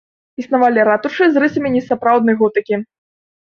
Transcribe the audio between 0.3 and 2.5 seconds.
Існавалі ратушы з рысамі несапраўднай